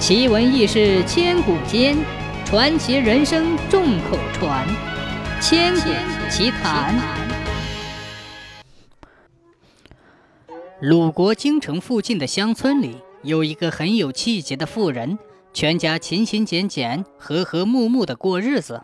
[0.00, 1.94] 奇闻异事千古间，
[2.46, 4.66] 传奇人生众口传。
[5.42, 5.90] 千古
[6.30, 6.98] 奇谈。
[10.80, 15.18] 鲁国京城附近的乡村里，有一个很有气节的妇人，
[15.52, 18.82] 全家勤勤俭俭、和和睦睦的过日子。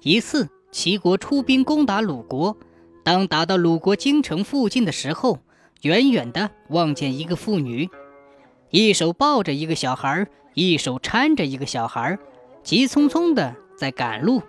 [0.00, 2.56] 一次，齐国出兵攻打鲁国，
[3.04, 5.40] 当打到鲁国京城附近的时候，
[5.82, 7.90] 远远的望见一个妇女。
[8.74, 12.18] 一手抱着一个小孩，一手搀着一个小孩，
[12.64, 14.42] 急匆匆的在赶路。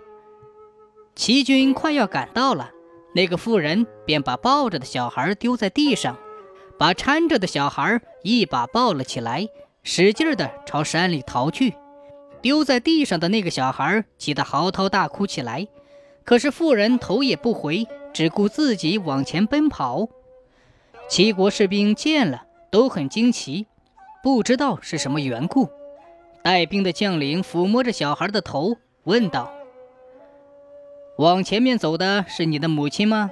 [1.14, 2.72] 齐军快要赶到了，
[3.14, 6.18] 那个妇人便把抱着的小孩丢在地上，
[6.76, 9.46] 把搀着的小孩一把抱了起来，
[9.84, 11.74] 使劲的朝山里逃去。
[12.42, 15.68] 丢在地上的那个小孩急得嚎啕大哭起来，
[16.24, 20.08] 可是妇人头也不回，只顾自己往前奔跑。
[21.08, 23.68] 齐国士兵见了都很惊奇。
[24.26, 25.68] 不知道是什么缘故，
[26.42, 29.52] 带兵的将领抚摸着小孩的头，问道
[31.16, 33.30] ：“往前面走的是你的母亲吗？”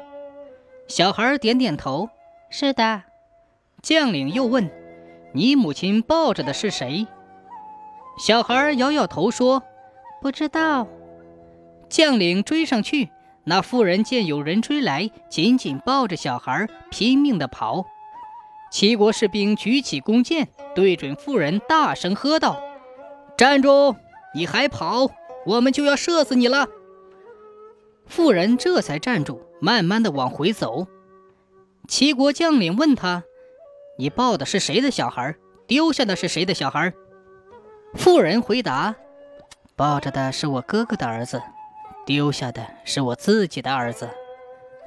[0.87, 2.11] 小孩点点头
[2.49, 3.03] ：“是的。”
[3.83, 4.71] 将领又问
[5.35, 7.09] ：“你母亲抱着的是谁？”
[8.17, 9.65] 小孩摇摇头说
[10.23, 10.87] ：“不知道。”
[11.91, 13.11] 将领追上去，
[13.43, 17.85] 那妇人见有人追来，紧紧抱着小孩，拼命地跑。
[18.75, 22.61] 齐国士兵举起弓箭，对准妇人，大声喝道
[23.39, 23.95] ：“站住！
[24.35, 25.13] 你还跑，
[25.47, 26.67] 我们就要射死你了！”
[28.05, 30.89] 妇人这才站住，慢慢的往回走。
[31.87, 33.23] 齐国将领问他
[33.97, 35.37] ：“你抱的是谁的小孩？
[35.69, 36.93] 丢下的是谁的小孩？”
[37.95, 38.97] 妇人回答
[39.79, 41.41] ：“抱着的是我哥哥的儿子，
[42.05, 44.11] 丢下的是我自己的儿子。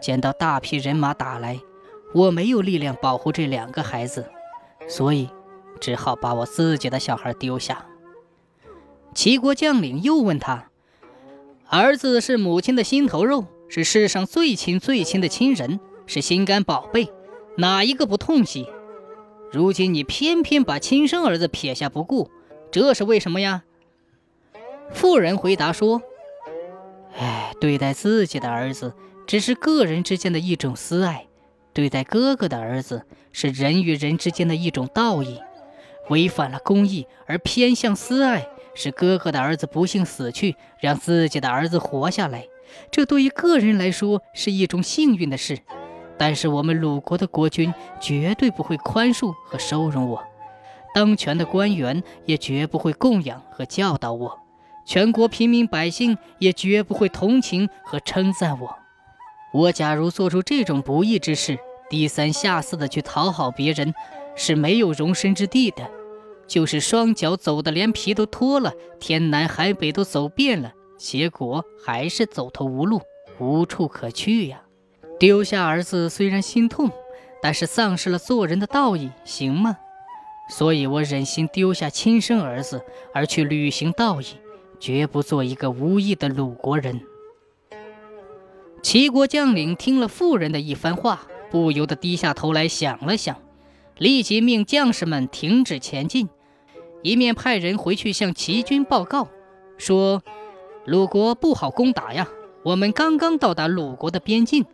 [0.02, 1.58] 见到大批人马打来。”
[2.14, 4.30] 我没有力量保护这两个孩子，
[4.88, 5.30] 所以
[5.80, 7.86] 只好把我自己的小孩丢下。
[9.14, 10.70] 齐国将领又问他
[11.70, 17.12] ：“儿子是母亲的心头肉，是世上最亲最亲的亲人，是心肝宝贝，
[17.58, 18.68] 哪一个不痛惜？
[19.52, 22.30] 如今你偏偏把亲生儿子撇下不顾，
[22.72, 23.64] 这是为什么呀？”
[24.94, 26.02] 妇人回答说
[27.18, 28.94] ：“哎，对待自己的儿子，
[29.26, 31.28] 只是个人之间的一种私爱。”
[31.78, 35.40] 对待哥哥的儿子是人与人之间的一种道义，
[36.10, 42.48] 违反了公义而偏向私爱，使哥哥的儿子不幸死去，让自己的儿子活下来，
[42.90, 45.60] 这对于个人来说是一种幸运的事。
[46.18, 47.72] 但是我们鲁国的国君
[48.02, 50.24] 绝对不会宽恕和收容我，
[50.96, 54.40] 当权的官员也绝不会供养和教导我，
[54.84, 58.76] 全国平民百姓也绝不会同情和称赞我。
[59.54, 61.58] 我假如做出这种不义之事，
[61.90, 63.94] 低三下四的去讨好别人，
[64.36, 65.90] 是没有容身之地的。
[66.48, 73.02] 就是双脚走的连皮都脱了，天南海北都走遍了，结果还是走投无路，
[73.38, 74.62] 无处可去呀。
[75.20, 76.90] 丢下儿子虽然心痛，
[77.42, 79.78] 但是丧失了做人的道义，行吗？
[80.50, 82.82] 所以我忍心丢下亲生儿子，
[83.14, 84.28] 而去履行道义，
[84.80, 87.02] 绝不做一个无义的鲁国人。
[88.82, 91.28] 齐国将领听了妇人的一番话。
[91.50, 93.38] 不由得低下头来想了想，
[93.98, 96.30] 立即命将士们停止前进，
[97.02, 99.28] 一面派人回去向齐军报告，
[99.78, 100.24] 说
[100.86, 102.28] ：“鲁国不好攻打呀！
[102.64, 104.66] 我们刚刚到达鲁国的边境，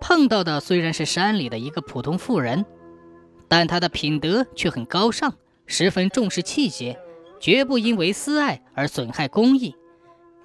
[0.00, 2.66] 碰到的虽然是山里的一个普通妇人，
[3.48, 5.34] 但她的品德却很高尚，
[5.66, 6.98] 十分重视气节，
[7.38, 9.74] 绝不因为私爱而损害公义。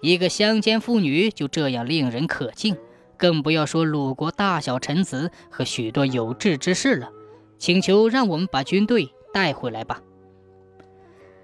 [0.02, 2.78] 一个乡间妇女就这样令人可敬。”
[3.22, 7.12] 更不要说鲁国大小臣子和许多有志之士了，
[7.60, 10.02] 请求让我们把军队带回来吧。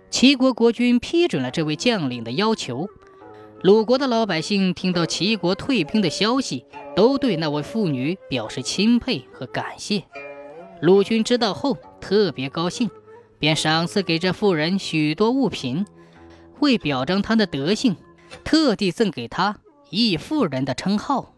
[0.10, 2.88] 齐国国君批准了这位将领的要求。
[3.62, 6.66] 鲁国的老百姓听到齐国退兵的消息，
[6.96, 10.04] 都对那位妇女表示钦佩和感谢。
[10.82, 12.90] 鲁军知道后特别高兴，
[13.38, 15.86] 便赏赐给这妇人许多物品，
[16.60, 17.96] 为表彰她的德行，
[18.44, 19.58] 特地赠给她
[19.92, 21.36] 义妇人的称号。